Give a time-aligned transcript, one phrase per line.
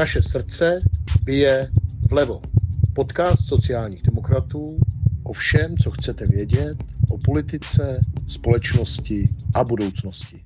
[0.00, 0.78] Naše srdce
[1.24, 1.68] bije
[2.10, 2.40] vlevo.
[2.94, 4.76] Podcast sociálních demokratů
[5.24, 6.76] o všem, co chcete vědět
[7.10, 9.24] o politice, společnosti
[9.54, 10.44] a budoucnosti.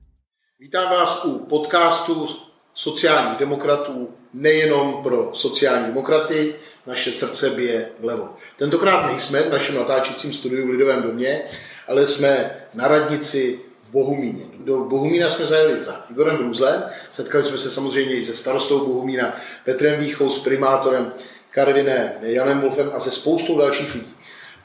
[0.60, 2.26] Vítám vás u podcastu
[2.74, 6.54] sociálních demokratů nejenom pro sociální demokraty,
[6.86, 8.28] naše srdce bije vlevo.
[8.58, 11.42] Tentokrát nejsme v našem natáčícím studiu v Lidovém domě,
[11.88, 13.58] ale jsme na radnici
[13.94, 14.44] Bohumíně.
[14.58, 19.36] Do Bohumína jsme zajeli za Igorem Brůzlem, setkali jsme se samozřejmě i se starostou Bohumína
[19.64, 21.12] Petrem Výchou, s primátorem
[21.50, 24.14] Karviné Janem Wolfem a se spoustou dalších lidí.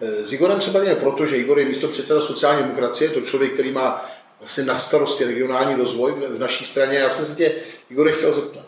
[0.01, 3.53] E, s Igorem se bavíme proto, že Igor je místo předseda sociální demokracie, to člověk,
[3.53, 4.05] který má
[4.39, 6.97] vlastně na starosti regionální rozvoj v naší straně.
[6.97, 7.55] Já jsem se tě,
[7.89, 8.65] Igore, chtěl zeptat.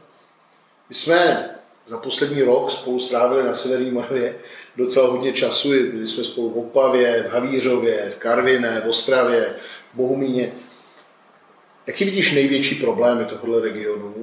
[0.90, 1.50] My jsme
[1.86, 4.36] za poslední rok spolu strávili na Severní Moravě
[4.78, 5.70] docela hodně času.
[5.70, 9.56] Byli jsme spolu v Opavě, v Havířově, v Karviné, v Ostravě,
[9.94, 10.52] Bohumíně.
[11.88, 14.16] Jaký vidíš největší problémy tohoto regionu?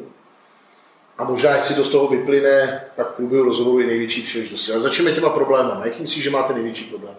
[1.19, 4.73] A možná, jak si to z toho vyplyne, pak v průběhu rozhovoru i největší příležitosti.
[4.73, 5.71] Ale začneme těma problémy.
[5.85, 7.15] Jaký myslíš, že máte největší problém?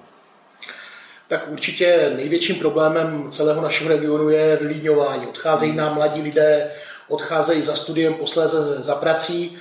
[1.28, 5.28] Tak určitě největším problémem celého našeho regionu je vylídňování.
[5.28, 6.72] Odcházejí nám mladí lidé,
[7.08, 9.58] odcházejí za studiem, posléze za prací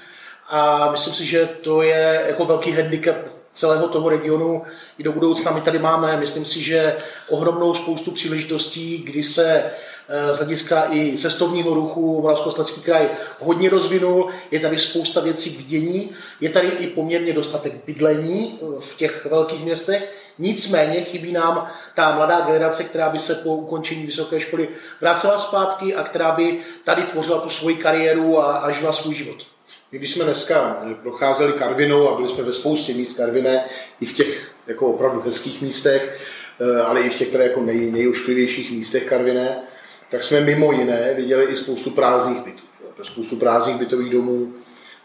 [0.49, 3.17] a myslím si, že to je jako velký handicap
[3.59, 4.63] celého toho regionu
[4.99, 5.53] i do budoucna.
[5.53, 6.97] My tady máme, myslím si, že
[7.29, 9.63] ohromnou spoustu příležitostí, kdy se
[10.09, 15.59] eh, z hlediska i cestovního ruchu Moravskoslezský kraj hodně rozvinul, je tady spousta věcí k
[15.59, 21.71] vidění, je tady i poměrně dostatek bydlení eh, v těch velkých městech, nicméně chybí nám
[21.95, 24.69] ta mladá generace, která by se po ukončení vysoké školy
[25.01, 29.58] vracela zpátky a která by tady tvořila tu svoji kariéru a, a žila svůj život.
[29.91, 33.65] Když jsme dneska procházeli Karvinou a byli jsme ve spoustě míst Karviné,
[34.01, 36.21] i v těch jako opravdu hezkých místech,
[36.61, 39.63] eh, ale i v těch jako nej, nejušklivějších místech Karviné,
[40.11, 42.63] tak jsme mimo jiné viděli i spoustu prázdných bytů.
[43.03, 44.53] Spoustu prázdných bytových domů,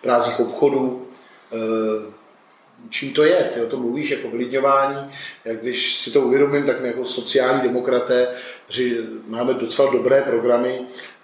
[0.02, 1.08] prázdných obchodů.
[2.90, 3.52] Čím to je?
[3.54, 5.12] Ty o tom mluvíš jako vylidňování.
[5.46, 8.28] Jak když si to uvědomím, tak my jako sociální demokraté
[8.70, 8.84] že
[9.28, 10.80] máme docela dobré programy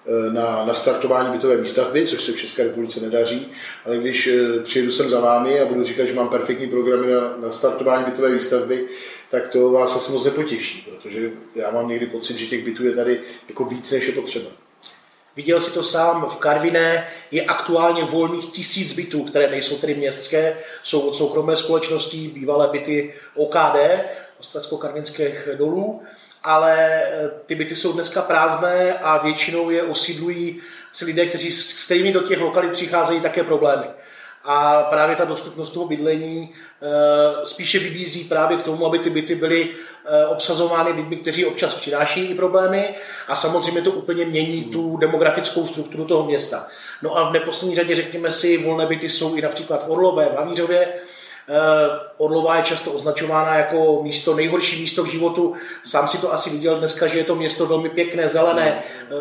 [0.10, 3.52] Eh, na, na startování bytové výstavby, což se v České republice nedaří,
[3.86, 7.38] ale když eh, přijedu sem za vámi a budu říkat, že mám perfektní programy na,
[7.38, 8.86] na startování bytové výstavby,
[9.32, 12.96] tak to vás asi moc nepotěší, protože já mám někdy pocit, že těch bytů je
[12.96, 13.20] tady
[13.50, 14.50] jako víc, než je potřeba.
[15.40, 20.58] Viděl si to sám, v Karviné je aktuálně volných tisíc bytů, které nejsou tedy městské,
[20.84, 23.76] jsou od soukromé společnosti, bývalé byty OKD,
[24.40, 26.02] Ostravsko-Karvinských dolů
[26.44, 30.62] ale eh, ty byty jsou dneska prázdné a většinou je osídlují
[30.94, 33.86] si lidé, kteří s kterými do těch lokalit přicházejí také problémy.
[34.44, 39.36] A právě ta dostupnost toho bydlení eh, spíše vybízí právě k tomu, aby ty byty
[39.36, 39.70] byly
[40.06, 42.96] eh, obsazovány lidmi, kteří občas přináší i problémy.
[43.28, 46.68] A samozřejmě to úplně mění tu demografickou strukturu toho města.
[47.02, 50.38] No a v neposlední řadě, řekněme si, volné byty jsou i například v Orlové, v
[50.38, 50.94] Havířově,
[52.18, 55.54] Orlová je často označována jako místo, nejhorší místo k životu.
[55.84, 58.84] Sám si to asi viděl dneska, že je to město velmi pěkné, zelené.
[58.84, 59.14] Eh,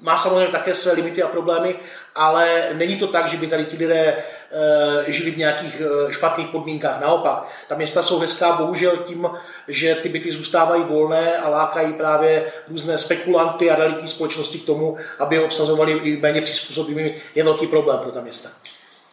[0.00, 1.76] má samozřejmě také své limity a problémy,
[2.14, 7.00] ale není to tak, že by tady ti lidé eh, žili v nějakých špatných podmínkách.
[7.00, 9.28] Naopak, ta města jsou hezká bohužel tím,
[9.68, 14.96] že ty byty zůstávají volné a lákají právě různé spekulanty a realitní společnosti k tomu,
[15.18, 18.48] aby je obsazovali i méně přizpůsobivými, je velký problém pro ta města.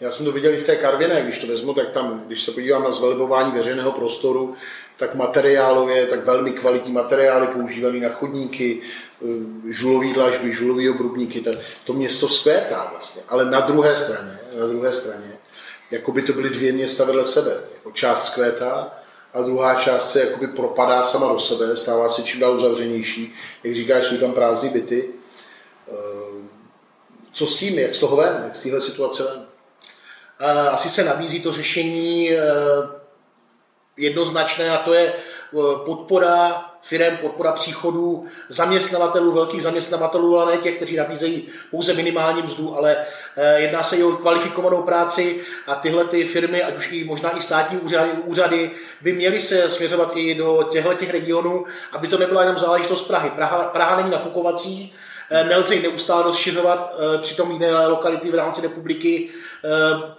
[0.02, 2.52] Já jsem to viděl i v té Karviné, když to vezmu, tak tam, když se
[2.52, 4.56] podívám na zvelebování veřejného prostoru,
[4.98, 9.26] tak materiálově, tak velmi kvalitní materiály používané na chodníky, eh,
[9.70, 11.52] žulový dlažby, žulový obrubníky, to,
[11.86, 13.22] to město vzkvétá vlastně.
[13.30, 15.38] Ale na druhé straně, na druhé straně,
[15.92, 17.58] jako by to byly dvě města vedle sebe.
[17.74, 18.94] Jako část vzkvétá
[19.34, 23.34] a druhá část se jakoby propadá sama do sebe, stává se čím dál uzavřenější.
[23.64, 25.10] Jak říkáš, jsou tam prázdné byty.
[25.88, 25.94] Eh,
[27.34, 29.51] co s tím, jak z toho ven, jak z téhle situace ven?
[30.50, 32.42] Asi se nabízí to řešení eh,
[33.98, 35.16] jednoznačné a to je eh,
[35.86, 42.78] podpora firm, podpora příchodů zaměstnavatelů, velkých zaměstnavatelů, ale ne těch, kteří nabízejí pouze minimální mzdu,
[42.78, 42.98] ale
[43.38, 47.38] eh, jedná se i o kvalifikovanou práci a tyhle ty firmy, ať už i možná
[47.38, 48.72] i státní úřady, úřady,
[49.02, 53.30] by měly se směřovat i do těchto těch regionů, aby to nebyla jenom záležitost Prahy.
[53.30, 54.94] Praha, Praha není nafukovací,
[55.48, 59.51] nelze ji neustále rozšiřovat, přitom jiné lokality v rámci republiky Eh,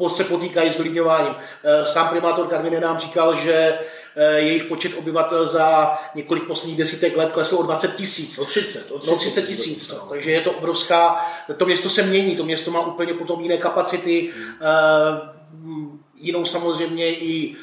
[0.08, 1.34] se potýkají s vylidňováním.
[1.64, 3.78] Eh, sám primátor Karviny nám říkal, že
[4.16, 8.38] eh, jejich počet obyvatel za několik posledních desítek let klesl o 20 tisíc.
[8.38, 8.90] O 30.
[8.90, 9.90] O 30, 30 tisíc.
[9.90, 10.06] No.
[10.10, 14.30] Takže je to obrovská, to město se mění, to město má úplně potom jiné kapacity,
[14.36, 16.00] hmm.
[16.16, 17.56] jinou samozřejmě i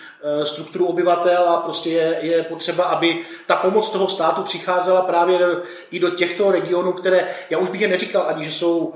[0.43, 5.39] strukturu obyvatel a prostě je, je potřeba, aby ta pomoc toho státu přicházela právě
[5.91, 8.93] i do těchto regionů, které, já už bych je neříkal ani, že jsou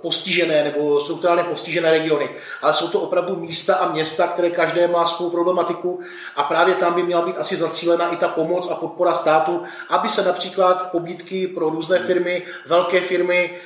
[0.00, 2.30] postižené nebo strukturálně postižené regiony,
[2.62, 6.00] ale jsou to opravdu místa a města, které každé má svou problematiku
[6.36, 10.08] a právě tam by měla být asi zacílena i ta pomoc a podpora státu, aby
[10.08, 13.58] se například pobídky pro různé firmy, velké firmy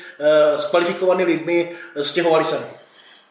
[0.57, 1.73] s kvalifikovanými lidmi
[2.03, 2.65] stěhovaly sem.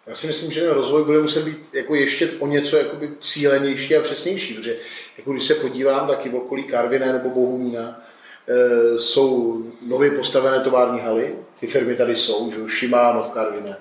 [0.08, 3.96] Já si myslím, že ten rozvoj bude muset být jako ještě o něco jakoby cílenější
[3.96, 4.78] a přesnější, protože
[5.18, 8.02] jako když se podívám taky v okolí Karviné nebo Bohumína,
[8.48, 11.36] e, jsou nově postavené tovární haly,
[11.66, 13.78] ty firmy tady jsou, že Shimano v Karviné,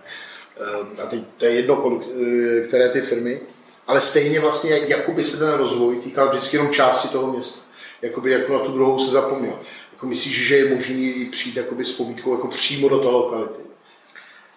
[0.97, 3.41] e, a teď to je jedno, kolik, e, které ty firmy,
[3.87, 7.61] ale stejně vlastně, jakoby se ten rozvoj týkal vždycky jenom části toho města.
[8.03, 9.59] Jakoby jako na tu druhou se zapomněl.
[9.93, 13.61] Jako myslíš, že je možný přijít jakoby s pobídkou jako přímo do té lokality?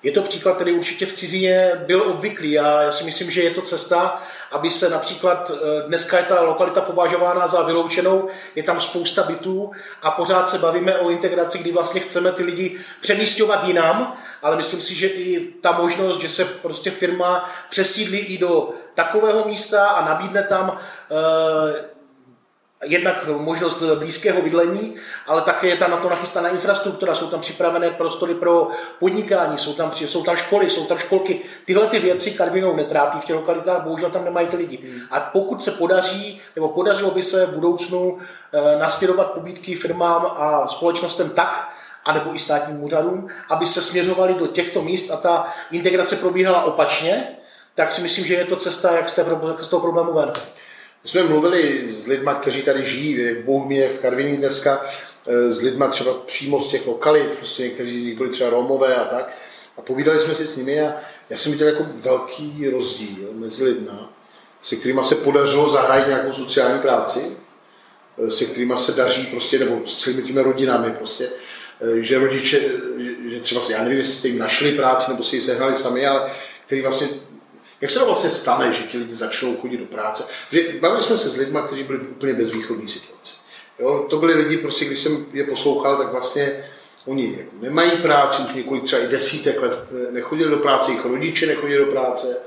[0.03, 3.51] Je to příklad, který určitě v cizině byl obvyklý a já si myslím, že je
[3.51, 8.81] to cesta, aby se například, eh, dneska je ta lokalita považována za vyloučenou, je tam
[8.81, 9.71] spousta bytů
[10.01, 14.81] a pořád se bavíme o integraci, kdy vlastně chceme ty lidi přemístěvat jinam, ale myslím
[14.81, 20.05] si, že i ta možnost, že se prostě firma přesídlí i do takového místa a
[20.05, 20.79] nabídne tam
[21.11, 21.96] eh,
[22.85, 24.95] jednak možnost blízkého bydlení,
[25.27, 28.69] ale také je tam na to nachystaná infrastruktura, jsou tam připravené prostory pro
[28.99, 31.41] podnikání, jsou tam, jsou tam školy, jsou tam školky.
[31.65, 34.79] Tyhle ty věci Karvinou netrápí v těch lokalitách, bohužel tam nemají ty lidi.
[35.11, 38.19] A pokud se podaří, nebo podařilo by se v budoucnu
[38.53, 41.69] e, nasměrovat pobídky firmám a společnostem tak,
[42.05, 47.27] anebo i státním úřadům, aby se směřovali do těchto míst a ta integrace probíhala opačně,
[47.75, 50.33] tak si myslím, že je to cesta, jak z toho problému ven.
[51.07, 54.85] My jsme mluvili s lidmi, kteří tady žijí, v Bohumě, v Karviní dneska,
[55.27, 58.95] eh, s lidmi třeba přímo z těch lokalit, prostě někteří z nich byli třeba Romové
[58.95, 59.37] a tak.
[59.77, 60.95] A povídali jsme si s nimi a
[61.29, 63.91] já jsem viděl jako velký rozdíl mezi lidmi,
[64.61, 67.37] se kterými se podařilo zahájit nějakou sociální práci,
[68.27, 71.29] eh, se kterými se daří prostě, nebo s celými těmi rodinami prostě,
[71.81, 72.61] eh, že rodiče,
[73.29, 76.31] že třeba, já nevím, jestli jste jim našli práci, nebo si ji sehnali sami, ale
[76.65, 77.07] který vlastně
[77.81, 80.23] jak se to vlastně stane, že ti lidi začnou chodit do práce?
[80.49, 83.33] Protože bavili jsme se s lidmi, kteří byli v úplně bezvýchodní situaci.
[83.79, 86.63] Jo, to byli lidi, prostě, když jsem je poslouchal, tak vlastně
[87.05, 91.45] oni jako nemají práci, už několik třeba i desítek let nechodili do práce, jejich rodiče
[91.45, 92.37] nechodí do práce,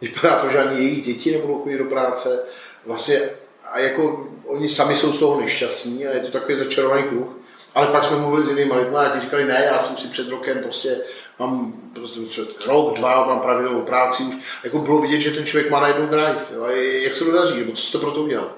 [0.00, 2.44] vypadá to, že ani jejich děti nebudou chodit do práce.
[2.86, 3.30] Vlastně
[3.72, 7.28] a jako oni sami jsou z toho nešťastní a je to takový začarovaný kruh.
[7.74, 10.28] Ale pak jsme mluvili s jinými lidmi a ti říkali, ne, já jsem si před
[10.28, 10.96] rokem prostě
[11.40, 14.34] mám prostě rok, dva, mám pravidelnou práci už.
[14.64, 16.40] Jako bylo vidět, že ten člověk má najednou drive.
[16.54, 16.64] Jo?
[16.64, 17.58] A jak se to daří?
[17.58, 18.50] Nebo co jste pro to udělal?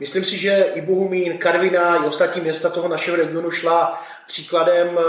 [0.00, 5.02] Myslím si, že i Bohumín, Karvina i ostatní města toho našeho regionu šla příkladem eh,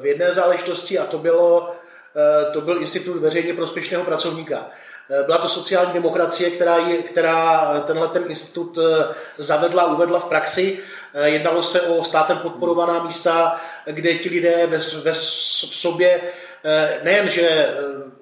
[0.00, 1.74] v jedné záležitosti a to, bylo,
[2.16, 4.66] eh, to byl institut veřejně prospěšného pracovníka.
[5.10, 8.78] Eh, byla to sociální demokracie, která, která tenhle ten institut
[9.38, 10.78] zavedla, uvedla v praxi.
[11.24, 16.20] Jednalo se o státem podporovaná místa, kde ti lidé ve, ve sobě
[16.64, 17.72] eh, nejen, že eh,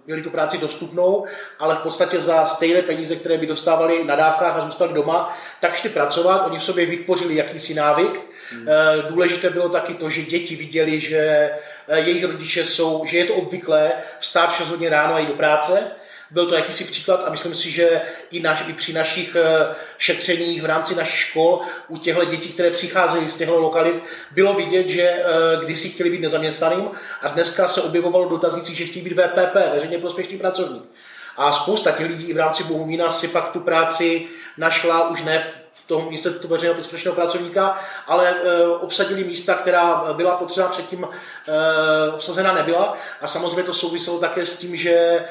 [0.06, 1.26] měli tu práci dostupnou,
[1.58, 5.76] ale v podstatě za stejné peníze, které by dostávali na dávkách a zůstali doma, tak
[5.76, 6.46] šli pracovat.
[6.46, 8.20] Oni v sobě vytvořili jakýsi návyk.
[8.52, 8.68] Hmm.
[8.68, 11.50] Eh, důležité bylo taky to, že děti viděli, že
[11.94, 15.34] jejich rodiče jsou, že je to obvyklé vstát v 6 hodin ráno a jít do
[15.34, 15.90] práce
[16.30, 20.62] byl to jakýsi příklad a myslím si, že i, naš, i při našich eh, šetřeních
[20.62, 25.02] v rámci našich škol u těchto dětí, které přicházejí z těchto lokalit, bylo vidět, že
[25.02, 25.24] eh,
[25.64, 26.90] kdysi chtěli být nezaměstnaným
[27.22, 30.84] a dneska se objevovalo dotazníci, že chtějí být VPP, veřejně prospěšný pracovník.
[31.36, 35.52] A spousta těch lidí i v rámci Bohumína si pak tu práci našla už ne
[35.72, 42.10] v tom institutu veřejného bezpečného pracovníka, ale e, obsadili místa, která byla potřeba předtím e,
[42.10, 42.96] obsazena nebyla.
[43.20, 45.24] A samozřejmě to souviselo také s tím, že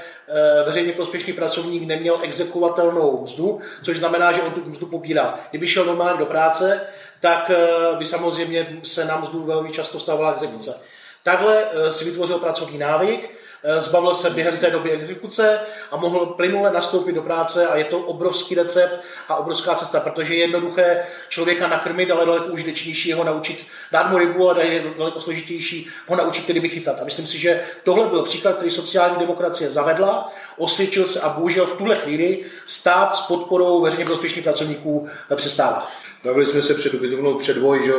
[0.65, 5.39] veřejně prospěšný pracovník neměl exekuovatelnou mzdu, což znamená, že on tu mzdu pobírá.
[5.49, 6.81] Kdyby šel normálně do práce,
[7.19, 10.79] tak eh, by samozřejmě se na mzdu velmi často stávala exekuce.
[11.23, 13.44] Takhle eh, si vytvořil pracovní návyk, Eh,
[13.77, 15.59] zbavil se během té doby exekuce
[15.91, 20.33] a mohl plynule nastoupit do práce a je to obrovský recept a obrovská cesta, protože
[20.33, 25.21] je jednoduché člověka nakrmit, ale daleko užitečnější ho naučit dát mu rybu a je daleko
[25.21, 26.99] složitější ho naučit ryby chytat.
[27.01, 31.65] A myslím si, že tohle byl příklad, který sociální demokracie zavedla, osvědčil se a bohužel
[31.65, 35.91] v tuhle chvíli stát s podporou veřejně prospěšných pracovníků přestává.
[36.23, 37.93] Bavili jsme se před ubytovnou předvoj, že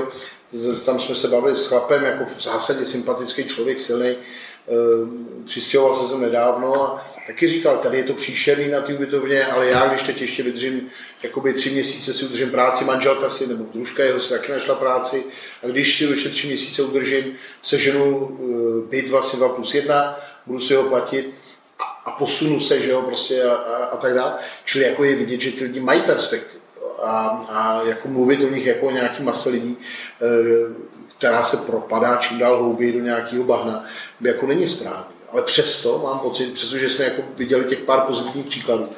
[0.85, 4.46] tam jsme se bavili s chlapem, jako v zásadě sympatický člověk, silný, Eh,
[5.45, 9.67] přistěhoval se sem nedávno a taky říkal, tady je to příšerný na té ubytovně, ale
[9.67, 10.91] já, když teď ještě vydržím
[11.23, 15.25] jakoby tři měsíce si udržím práci, manželka si nebo družka jeho si taky našla práci
[15.63, 20.61] a když si ještě tři měsíce udržím, seženu eh, byt vlastně 2 plus 1, budu
[20.61, 21.35] si ho platit
[22.05, 24.35] a posunu se, že jo, prostě a, a, a tak dále.
[24.65, 26.61] Čili jako je vidět, že ty lidi mají perspektivu
[27.03, 29.77] a, a jako mluvit o nich jako o nějaký mase lidí,
[30.23, 30.87] eh,
[31.19, 33.85] která se propadá čím dál hlouběji do nějakého bahna,
[34.19, 35.17] kde jako není správný.
[35.33, 38.89] Ale přesto mám pocit, přestože jsme jako viděli těch pár pozitivních příkladů,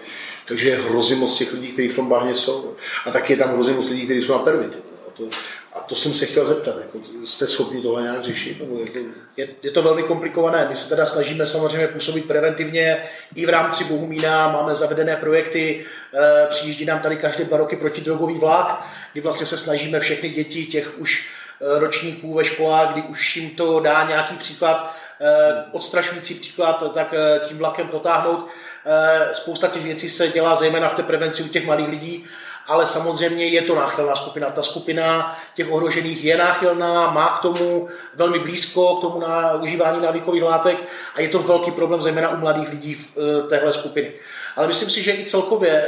[0.49, 2.75] takže je hrozně moc těch lidí, kteří v tom bahně jsou.
[3.07, 4.77] A taky je tam hrozně moc lidí, kteří jsou na pervitě.
[5.09, 5.25] A to,
[5.73, 8.61] a to jsem se chtěl zeptat, jako, jste schopni tohle nějak řešit?
[8.61, 8.99] Nebo je, to...
[9.37, 10.67] Je, je to velmi komplikované.
[10.71, 13.03] My se teda snažíme samozřejmě působit preventivně
[13.35, 14.53] i v rámci Bohumína.
[14.53, 15.85] Máme zavedené projekty,
[16.15, 20.67] e, přijíždí nám tady každé dva roky protidrogový vlak, kdy vlastně se snažíme všechny děti
[20.67, 21.29] těch už
[21.61, 27.41] ročníků ve školách, kdy už jim to dá nějaký příklad, e, odstrašující příklad, tak e,
[27.49, 28.47] tím vlakem potáhnout.
[28.87, 32.29] E, spousta těch věcí se dělá zejména v té prevenci u těch malých lidí
[32.69, 34.51] ale samozřejmě je to náchylná skupina.
[34.51, 40.03] Ta skupina těch ohrožených je náchylná, má k tomu velmi blízko, k tomu na užívání
[40.03, 40.79] návykových látek
[41.15, 44.13] a je to velký problém zejména u mladých lidí v eh, téhle skupiny.
[44.57, 45.87] Ale myslím si, že i celkově, eh,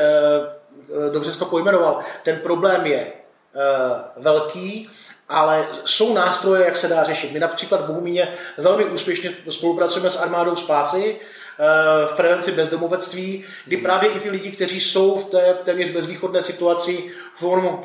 [1.09, 3.07] eh, dobře jsi to pojmenoval, ten problém je
[4.17, 4.91] velký,
[5.31, 7.33] ale jsou nástroje, jak se dá řešit.
[7.33, 11.21] My například v Bohumíně velmi úspěšně spolupracujeme s armádou Spásy,
[11.63, 16.43] Eh, v prevenci bezdomovectví, kdy právě i ty lidi, kteří jsou v té téměř bezvýchodné
[16.43, 17.83] situaci formou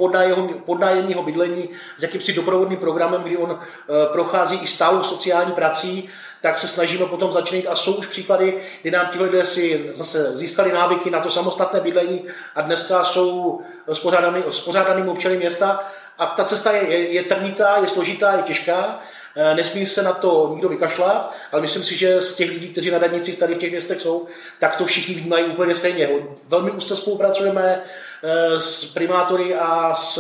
[0.66, 6.10] podnájemního bydlení s jakýmsi doprovodným programem, kdy on eh, prochází i stálou sociální prací,
[6.42, 10.38] tak se snažíme potom začít a jsou už příklady, kdy nám ti lidé si zase
[10.38, 13.62] získali návyky na to samostatné bydlení a dneska jsou
[13.94, 19.02] spořádaným, spořádaným občany města a ta cesta je, je, je trnitá, je složitá, je těžká,
[19.38, 22.92] Eh, nesmí se na to nikdo vykašlat, ale myslím si, že z těch lidí, kteří
[22.92, 24.28] na radnicích tady v těch městech jsou,
[24.60, 26.10] tak to všichni vnímají úplně stejně.
[26.48, 27.82] Velmi úzce spolupracujeme
[28.24, 30.20] eh, s primátory a s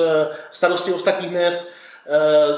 [0.52, 1.74] starosty ostatních měst,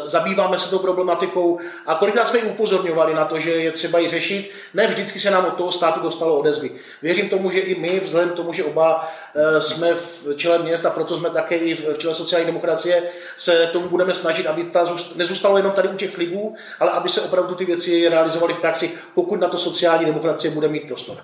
[0.05, 4.09] zabýváme se tou problematikou a kolikrát jsme i upozorňovali na to, že je třeba ji
[4.09, 4.51] řešit.
[4.73, 6.71] Ne vždycky se nám od toho státu dostalo odezvy.
[7.01, 10.85] Věřím tomu, že i my, vzhledem k tomu, že oba eh, jsme v čele měst
[10.85, 13.03] a proto jsme také i v čele sociální demokracie,
[13.37, 17.21] se tomu budeme snažit, aby ta nezůstalo jenom tady u těch slibů, ale aby se
[17.21, 21.17] opravdu ty věci realizovaly v praxi, pokud na to sociální demokracie bude mít prostor.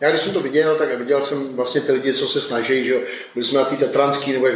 [0.00, 3.00] Já když jsem to viděl, tak viděl jsem vlastně ty lidi, co se snaží, že
[3.34, 4.48] byli jsme na té Tatranský, nebo,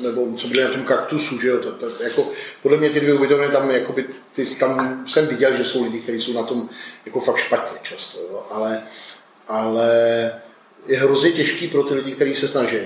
[0.00, 2.30] nebo co byli na tom kaktusu, že jo, to, to, jako,
[2.62, 6.20] podle mě ty dvě uvědomě tam, jakoby, ty, tam jsem viděl, že jsou lidi, kteří
[6.20, 6.68] jsou na tom
[7.06, 8.82] jako fakt špatně často, jo, ale,
[9.48, 9.90] ale
[10.86, 12.78] je hrozně těžký pro ty lidi, kteří se snaží.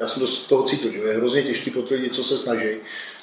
[0.00, 2.38] Já jsem to z toho cítil, že je hrozně těžký pro ty lidi, co se
[2.38, 2.76] snaží,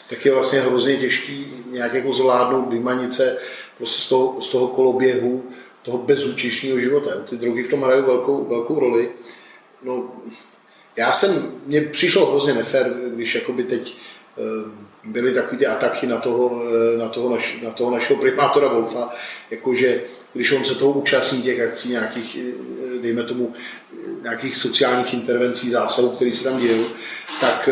[0.10, 3.38] tak je vlastně hrozně těžký nějak jako zvládnout, vymanit se
[3.78, 5.52] prostě z toho, z toho koloběhu,
[5.82, 7.12] toho bezúčišního života.
[7.30, 9.10] Ty drogy v tom hrají velkou, velkou roli.
[9.84, 10.12] No,
[10.96, 13.98] já jsem, mně přišlo hrozně nefér, když jakoby teď
[14.38, 14.42] eh,
[15.04, 19.10] byly takové ty ataky na toho, eh, na, toho naš, na toho našeho primátora Wolfa,
[19.52, 20.02] jakože
[20.34, 23.54] když on se toho účastní těch akcí nějakých, eh, dejme tomu,
[24.22, 26.86] nějakých sociálních intervencí, zásahů, které se tam dějí,
[27.42, 27.70] tak,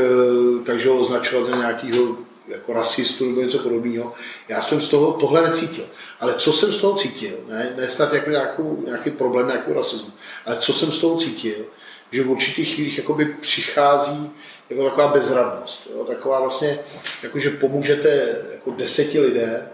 [0.66, 2.18] takže ho označovat za nějakého
[2.50, 4.14] jako rasistu nebo něco podobného.
[4.48, 5.86] Já jsem z toho tohle necítil.
[6.20, 10.12] Ale co jsem z toho cítil, ne, ne snad jako nějakou, nějaký problém nějakého rasismu,
[10.46, 11.66] ale co jsem z toho cítil,
[12.12, 14.32] že v určitých chvílích jakoby přichází
[14.70, 15.88] jako taková bezradnost.
[15.96, 16.06] Jo?
[16.06, 16.80] Taková vlastně,
[17.24, 19.70] jako že pomůžete jako deseti lidé,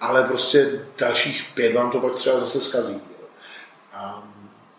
[0.00, 2.94] ale prostě dalších pět vám to pak třeba zase zkazí.
[2.94, 3.26] Jo?
[3.92, 4.28] A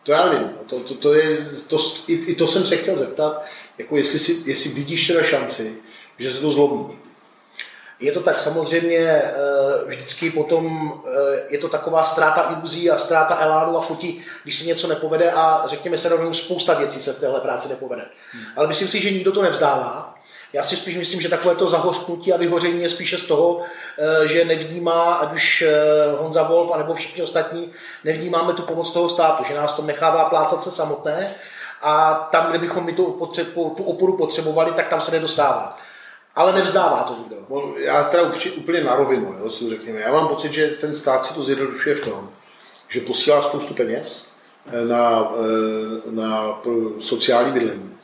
[0.04, 1.78] to já nevím, to, to, to je, to,
[2.08, 3.46] i, i, to jsem se chtěl zeptat,
[3.78, 5.78] jako jestli, si, jestli vidíš teda šanci,
[6.18, 6.98] že se to zlomí.
[8.00, 9.34] Je to tak samozřejmě eh,
[9.86, 14.66] vždycky potom eh, je to taková ztráta iluzí a ztráta elánu a chuti, když se
[14.66, 18.06] něco nepovede a řekněme se rovnou spousta věcí se v téhle práci nepovede.
[18.32, 18.44] Hmm.
[18.56, 20.14] Ale myslím si, že nikdo to nevzdává.
[20.54, 23.62] Já si spíš myslím, že takové to zahořknutí a vyhoření je spíše z toho,
[23.98, 25.66] eh, že nevnímá, ať už
[26.20, 27.72] Honza Wolf, anebo všichni ostatní,
[28.04, 31.36] nevnímáme tu pomoc toho státu, že nás to nechává plácat se samotné
[31.82, 35.87] a tam, kde bychom my tu, potřebu, tu oporu potřebovali, tak tam se nedostává
[36.38, 37.38] ale nevzdává to nikdo.
[37.78, 40.00] Já teda úplně na rovinu, jo, si řekněme.
[40.00, 42.30] Já mám pocit, že ten stát si to zjednodušuje v tom,
[42.88, 44.32] že posílá spoustu peněz
[44.66, 46.62] eh, na, eh, na
[47.00, 47.98] sociální bydlení,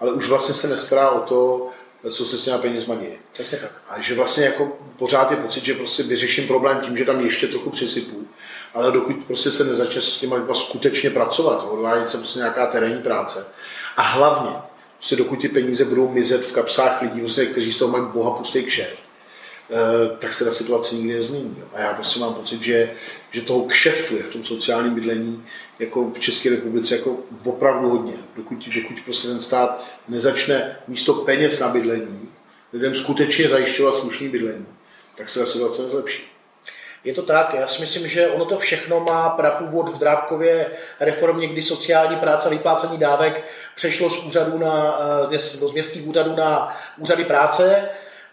[0.00, 1.68] ale už vlastně se nestará o to,
[2.10, 3.16] co se s těma penězma děje.
[3.32, 3.82] Přesně tak.
[3.88, 7.46] A že vlastně jako pořád je pocit, že prostě vyřeším problém tím, že tam ještě
[7.46, 8.26] trochu přisypu,
[8.74, 13.46] ale dokud prostě se nezačne s těma skutečně pracovat, odvádět se prostě nějaká terénní práce.
[13.96, 14.50] A hlavně,
[14.96, 18.30] Prostě dokud ty peníze budou mizet v kapsách lidí, prostě, kteří z toho mají boha
[18.30, 19.02] pustý kšeft,
[19.70, 21.56] eh, tak se ta situace nikdy nezmění.
[21.74, 22.90] A já prostě mám pocit, že,
[23.30, 25.44] že toho kšeftu je v tom sociálním bydlení
[25.78, 28.14] jako v České republice jako opravdu hodně.
[28.36, 32.28] Dokud, dokud prostě ten stát nezačne místo peněz na bydlení
[32.72, 34.66] lidem skutečně zajišťovat slušný bydlení,
[35.16, 36.22] tak se ta situace nezlepší.
[37.06, 40.66] Je to tak, já si myslím, že ono to všechno má prapůvod v Drábkově
[41.00, 43.44] reformě, kdy sociální práce a vyplácení dávek
[43.74, 44.98] přešlo z úřadu na,
[45.30, 47.88] eh, z městských úřadů na úřady práce.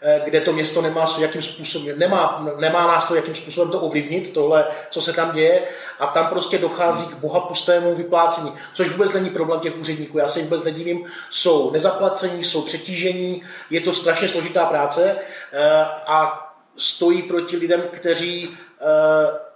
[0.06, 4.66] eh, kde to město nemá, jakým způsobem, nemá, nemá nástroj, jakým způsobem to ovlivnit, tohle,
[4.90, 5.62] co se tam děje,
[6.00, 10.18] a tam prostě dochází k bohapustému vyplácení, což vůbec není problém těch úředníků.
[10.18, 15.16] Já se jim vůbec nedivím, jsou nezaplacení, jsou přetížení, je to strašně složitá práce
[15.52, 16.43] eh, a
[16.78, 18.58] stojí proti lidem, kteří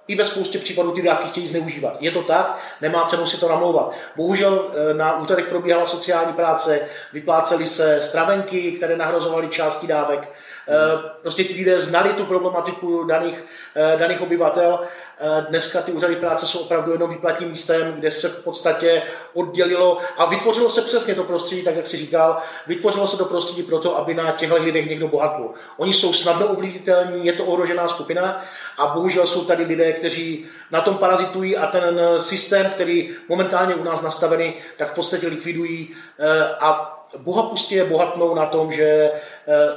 [0.08, 1.98] i ve spoustě případů ty dávky chtějí zneužívat.
[2.00, 3.92] Je to tak, nemá cenu si to namlouvat.
[4.16, 10.30] Bohužel eh, na úřadech probíhala sociální práce, vyplácely se stravenky, které nahrozovaly části dávek.
[10.70, 13.46] Eh, prostě ti lidé znali tu problematiku daných,
[13.76, 15.07] eh, daných obyvatel Eh,
[15.50, 19.02] dneska ty úřady práce jsou opravdu jenom výplatním místem, kde se v podstatě
[19.34, 23.64] oddělilo a vytvořilo se přesně to prostředí, tak jak si říkal, vytvořilo se to prostředí
[23.64, 25.50] proto, aby na těchto lidech někdo bohatl.
[25.78, 28.46] Oni jsou snadno ovlivnitelní, je to ohrožená skupina
[28.78, 33.84] a bohužel jsou tady lidé, kteří na tom parazitují a ten systém, který momentálně u
[33.84, 39.12] nás nastavený, tak v podstatě likvidují eh, a bohapustě bohatnou na tom, že eh,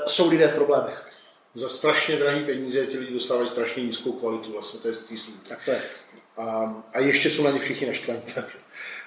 [0.07, 1.10] jsou lidé v problémech
[1.55, 5.49] za strašně drahé peníze ti lidi dostávají strašně nízkou kvalitu vlastně té, té služby.
[5.49, 5.83] Tak to je.
[6.37, 8.23] A, a ještě jsou na ně všichni naštvaní.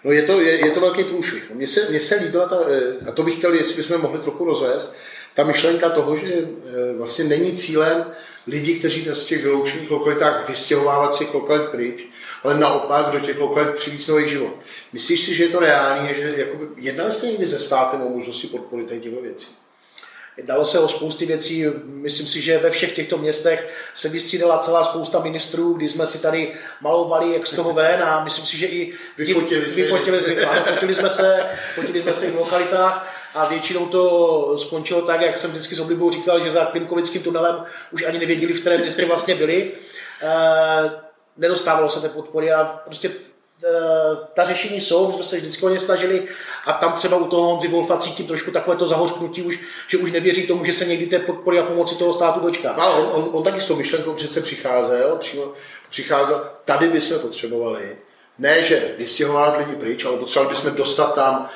[0.03, 1.51] No je to, je, je to velký průšvih.
[1.51, 4.45] Mně se, mně se líbila ta, eh, a to bych chtěl, jestli bychom mohli trochu
[4.45, 4.95] rozvést,
[5.33, 8.05] ta myšlenka toho, že eh, vlastně není cílem
[8.47, 12.07] lidí, kteří z těch vyloučených lokalitách vystěhovávat si lokalit pryč,
[12.43, 14.53] ale naopak do těch lokalit přivíc nový život.
[14.93, 18.47] Myslíš si, že je to reálné, že jakoby, jednali jste někdy se státem o možnosti
[18.47, 19.62] podpory těchto věcí?
[20.41, 24.83] Dalo se o spousty věcí, myslím si, že ve všech těchto městech se vystřídala celá
[24.83, 28.67] spousta ministrů, kdy jsme si tady malovali, jak z toho ven a myslím si, že
[28.67, 29.83] i vyfotili, si.
[29.83, 35.01] vyfotili, ano, fotili jsme se, fotili jsme se i v lokalitách a většinou to skončilo
[35.01, 38.61] tak, jak jsem vždycky s oblibou říkal, že za Pinkovickým tunelem už ani nevěděli, v
[38.61, 39.71] kterém městě vlastně byli.
[40.21, 40.31] E,
[41.37, 43.11] nedostávalo se té podpory a prostě
[43.65, 46.27] Eh, ta řešení jsou, my jsme se vždycky o ně snažili
[46.65, 50.12] a tam třeba u toho Honzi Wolfa cítím trošku takové to zahořknutí už, že už
[50.12, 52.75] nevěří tomu, že se někdy té podpory a pomoci toho státu dočká.
[52.77, 55.20] No, on, on, on taky s tou myšlenkou přece přicházel,
[55.89, 57.98] přicházel, tady bychom potřebovali,
[58.39, 61.50] ne, že vystěhovat lidi pryč, ale potřebovali bychom dostat tam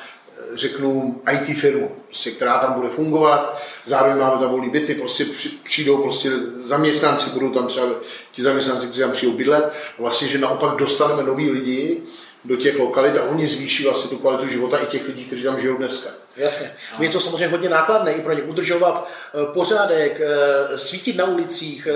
[0.54, 5.24] řeknu, IT firmu, prostě, která tam bude fungovat, zároveň máme tam volný byty, prostě
[5.62, 6.30] přijdou prostě
[6.64, 7.86] zaměstnanci, budou tam třeba
[8.32, 12.02] ti zaměstnanci, kteří tam přijdou bydlet, vlastně, že naopak dostaneme nový lidi
[12.44, 15.60] do těch lokalit a oni zvýší vlastně tu kvalitu života i těch lidí, kteří tam
[15.60, 16.10] žijou dneska.
[16.38, 16.70] Jasně.
[16.98, 21.88] Je to samozřejmě hodně nákladné i pro ně udržovat eh, pořádek, eh, svítit na ulicích,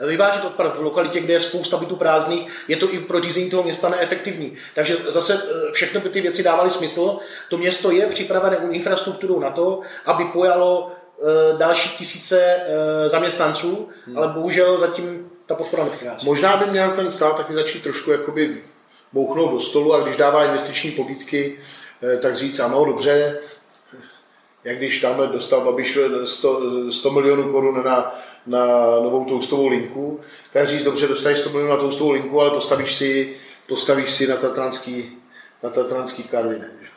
[0.00, 3.50] eh, vyvážet odpad v lokalitě, kde je spousta bytů prázdných, je to i pro řízení
[3.50, 4.56] toho města neefektivní.
[4.74, 7.18] Takže zase všechno by ty věci dávaly smysl.
[7.48, 10.92] To město je připravené infrastrukturou na to, aby pojalo
[11.58, 12.60] další tisíce
[13.06, 14.18] zaměstnanců, hmm.
[14.18, 16.26] ale bohužel zatím ta podpora nepřichází.
[16.26, 18.62] Možná by měl ten stát taky začít trošku jakoby
[19.12, 21.58] bouchnout do stolu a když dává investiční pobídky,
[22.22, 23.38] tak říct, ano, dobře,
[24.64, 28.66] jak když tam dostal Babiš 100, 100 milionů korun na, na
[29.00, 30.20] novou toustovou linku,
[30.52, 34.36] tak říct, dobře, dostaneš 100 milionů na toustovou linku, ale postavíš si, postavíš si na
[34.36, 35.18] tatranský,
[35.62, 36.22] na tatranský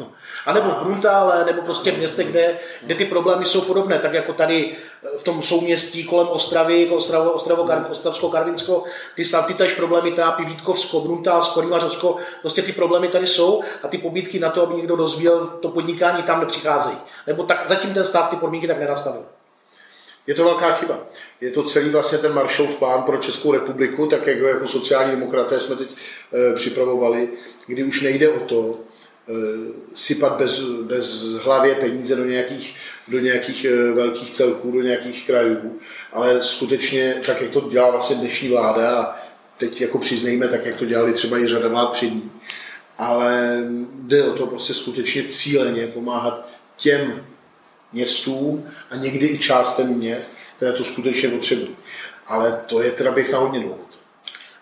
[0.04, 0.22] karvinek.
[0.46, 4.14] A nebo v Bruntále, nebo prostě v městech, kde, kde ty problémy jsou podobné, tak
[4.14, 4.76] jako tady
[5.18, 8.84] v tom souměstí kolem Ostravy, jako Ostravo, Ostravo, Ostravsko, Karvinsko,
[9.16, 13.98] ty, ty tež problémy trápí Vítkovsko, Bruntálsko, Rýmařovsko, prostě ty problémy tady jsou a ty
[13.98, 16.98] pobídky na to, aby někdo rozvíjel to podnikání, tam nepřicházejí.
[17.28, 19.24] Nebo tak zatím ten stát ty podmínky tak nenastavil.
[20.28, 21.00] Je to velká chyba.
[21.42, 25.60] Je to celý vlastně ten Marshallův plán pro Českou republiku, tak jak jako sociální demokraté
[25.60, 25.90] jsme teď
[26.34, 27.30] e, připravovali,
[27.68, 28.91] kdy už nejde o to, Eh,
[29.94, 32.76] sypat bez, bez hlavě peníze do nějakých,
[33.08, 35.80] do nějakých eh, velkých celků, do nějakých krajů,
[36.14, 39.16] ale skutečně tak, jak to dělá vlastně dnešní vláda a
[39.58, 42.32] teď jako přiznejme, tak jak to dělali třeba i řada vlád před ní.
[42.98, 43.60] Ale
[43.94, 47.26] jde o to prostě skutečně cíleně pomáhat těm
[47.94, 51.76] městům a někdy i částem měst, které to skutečně potřebují.
[52.28, 53.80] Ale to je teda běh na hodně dlouho.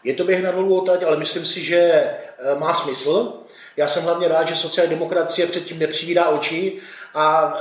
[0.03, 2.15] Je to běh na dlouho ale myslím si, že eh,
[2.60, 3.34] má smysl,
[3.77, 6.82] já jsem hlavně rád, že sociální demokracie předtím nepřivírá oči
[7.13, 7.58] a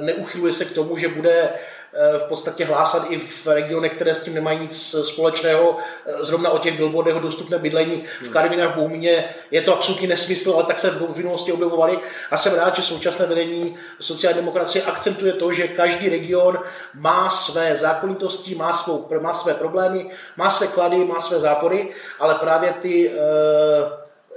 [0.00, 4.14] e, neuchyluje se k tomu, že bude e, v podstatě hlásat i v regionech, které
[4.14, 8.72] s tím nemají nic společného, e, zrovna o těch billboardech o dostupné bydlení v Karvinách,
[8.72, 9.24] v Bohumíně.
[9.50, 11.98] Je to absolutní nesmysl, ale tak se v minulosti objevovali.
[12.30, 16.58] A jsem rád, že současné vedení sociální demokracie akcentuje to, že každý region
[16.94, 22.34] má své zákonitosti, má, svou, má své problémy, má své klady, má své zápory, ale
[22.34, 23.10] právě ty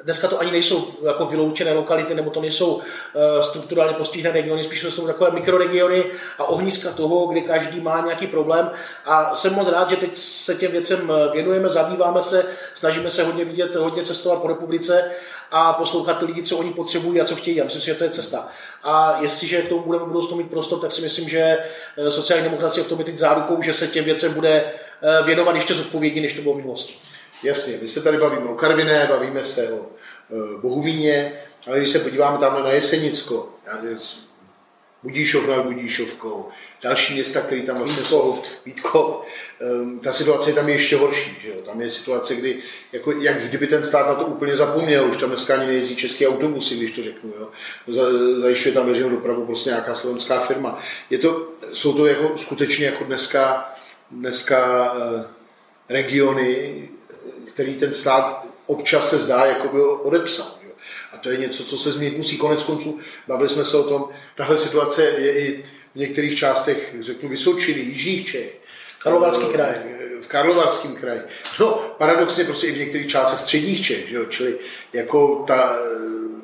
[0.04, 2.82] dneska to ani nejsou jako vyloučené lokality, nebo to nejsou uh,
[3.42, 6.04] strukturálně postižené regiony, spíš to jsou takové mikroregiony
[6.38, 8.72] a ohniska toho, kde každý má nějaký problém.
[9.06, 13.46] A jsem moc rád, že teď se těm věcem věnujeme, zabýváme se, snažíme se hodně
[13.46, 15.12] vidět, hodně cestovat po republice
[15.52, 17.58] a poslouchat ty lidi, co oni potřebují a co chtějí.
[17.58, 18.48] Já myslím si, že to je cesta.
[18.84, 21.58] A jestliže k tomu budeme budoucnu mít prostor, tak si myslím, že
[21.98, 24.64] eh, sociální demokracie v tom je teď zárukou, že se těm věcem bude
[25.02, 26.94] eh, věnovat ještě zodpovědně, než to bylo v minulosti.
[27.44, 29.86] Jasně, my se tady bavíme o Karviné, bavíme se o
[30.62, 31.34] Bohumíně,
[31.68, 33.50] ale když se podíváme tam na Jesenicko,
[35.04, 36.48] Budíšov nad Budíšovkou,
[36.84, 38.22] další města, které tam vlastně Vítkov.
[38.22, 39.26] jsou, Vítkov,
[39.82, 41.38] um, ta situace je tam ještě horší.
[41.42, 41.56] Že jo?
[41.66, 42.58] Tam je situace, kdy,
[42.92, 46.28] jako, jak kdyby ten stát na to úplně zapomněl, už tam dneska ani nejezdí české
[46.28, 47.34] autobusy, když to řeknu.
[47.40, 47.50] Jo?
[48.42, 50.80] Zajišťuje tam veřejnou dopravu prostě nějaká slovenská firma.
[51.10, 53.72] Je to, jsou to jako, skutečně jako dneska,
[54.12, 55.22] dneska uh,
[55.90, 56.90] regiony,
[57.54, 60.48] který ten stát občas se zdá, jako by odepsal.
[61.14, 62.38] A to je něco, co se změnit musí.
[62.38, 65.64] Konec konců, bavili jsme se o tom, tahle situace je i
[65.96, 68.60] v některých částech, řeknu, Vysočiny, Jižních Čech,
[69.04, 69.74] Karlovarský kraj.
[70.22, 71.22] V Karlovarském kraji.
[71.60, 74.26] No, paradoxně prostě i v některých částech středních Čech, že jo?
[74.26, 74.58] čili
[74.94, 75.76] jako ta,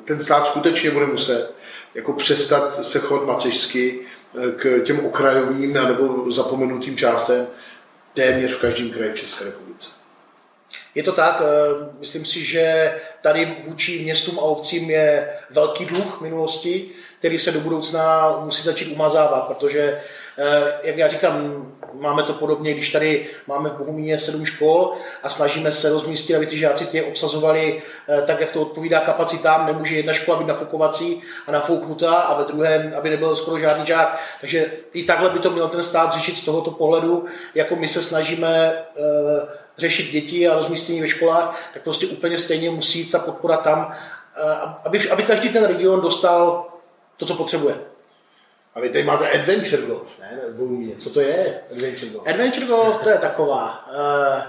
[0.04, 1.54] ten stát skutečně bude muset
[1.94, 7.46] jako přestat se chovat macežsky eh, k těm okrajovým nebo zapomenutým částem
[8.14, 9.99] téměř v každém kraji České republice.
[10.94, 16.20] Je to tak, eh, myslím si, že tady vůči městům a obcím je velký dluh
[16.20, 20.00] minulosti, který se do budoucna musí začít umazávat, protože,
[20.38, 25.30] eh, jak já říkám, máme to podobně, když tady máme v Bohumíně sedm škol a
[25.30, 29.66] snažíme se rozmístit, aby ty žáci tě obsazovali eh, tak, jak to odpovídá kapacitám.
[29.66, 34.20] Nemůže jedna škola být nafukovací a nafouknutá a ve druhé, aby nebyl skoro žádný žák.
[34.40, 38.02] Takže i takhle by to měl ten stát řešit z tohoto pohledu, jako my se
[38.02, 38.72] snažíme
[39.80, 43.94] řešit děti a rozmístění ve školách, tak prostě úplně stejně musí ta podpora tam,
[44.36, 44.40] eh,
[44.84, 46.66] aby, aby každý ten region dostal
[47.16, 47.74] to, co potřebuje.
[48.74, 50.40] A vy tady máte Adventure Golf, ne?
[50.98, 52.28] Co to je Adventure Golf?
[52.28, 54.42] Adventure Golf to je taková, uh,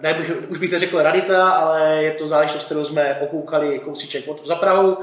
[0.00, 4.46] ne, bych, už bych neřekl radita, ale je to záležitost, kterou jsme okoukali kousíček od,
[4.46, 4.98] za Prahu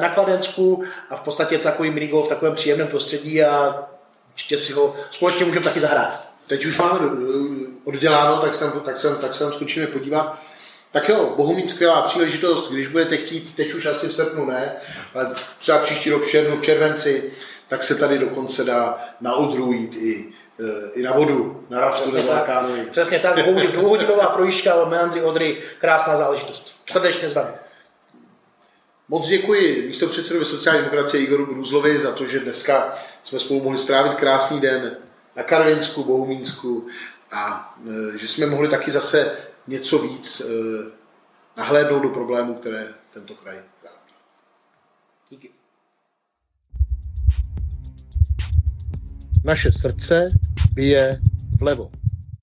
[0.00, 3.84] na Kladensku a v podstatě je to takový minigolf v takovém příjemném prostředí a
[4.32, 6.28] určitě si ho společně můžeme taky zahrát.
[6.46, 7.59] Teď už máme eh,
[7.90, 10.38] odděláno, tak se, tak se, tak se tam skočíme podívat.
[10.92, 14.72] Tak jo, Bohumín skvělá příležitost, když budete chtít, teď už asi v srpnu ne,
[15.14, 17.32] ale třeba příští rok v červnu, v červenci,
[17.68, 22.16] tak se tady dokonce dá na Odru jít i, eh, i na vodu, na raftu
[22.16, 22.84] nebo na kánoji.
[22.90, 26.82] Přesně tak, dvouhodinová projížďka Meandry Odry, krásná záležitost.
[26.90, 27.54] Srdečně zdravím.
[29.08, 33.78] Moc děkuji místo předsedovi sociální demokracie Igoru Bruzlovi za to, že dneska jsme spolu mohli
[33.78, 34.96] strávit krásný den
[35.36, 36.86] na Karvinsku, Bohumínsku
[37.32, 37.74] a
[38.14, 40.44] e, že jsme mohli taky zase něco víc e,
[41.56, 44.14] nahlédnout do problémů, které tento kraj trápí.
[45.30, 45.50] Díky.
[49.44, 50.28] Naše srdce
[50.74, 51.20] bije
[51.60, 51.90] vlevo.